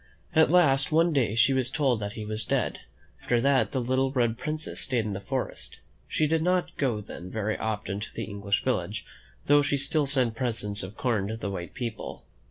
At 0.33 0.49
last 0.49 0.91
one 0.91 1.13
day 1.13 1.35
she 1.35 1.53
was 1.53 1.69
told 1.69 1.99
that 1.99 2.13
he 2.13 2.25
was 2.25 2.43
dead. 2.43 2.79
After 3.21 3.39
that 3.39 3.71
the 3.71 3.79
Little 3.79 4.11
Red 4.11 4.35
Princess 4.35 4.79
stayed 4.79 5.05
in 5.05 5.13
the 5.13 5.19
forest. 5.21 5.77
She 6.07 6.25
did 6.25 6.41
not 6.41 6.75
go 6.77 7.01
then 7.01 7.29
very 7.29 7.55
often 7.55 7.99
to 7.99 8.11
the 8.15 8.23
English 8.23 8.63
vil 8.63 8.77
lage, 8.77 9.05
though 9.45 9.61
she 9.61 9.77
still 9.77 10.07
sent 10.07 10.33
presents 10.35 10.81
of 10.81 10.97
corn 10.97 11.27
to 11.27 11.37
the 11.37 11.51
white 11.51 11.75
people. 11.75 12.23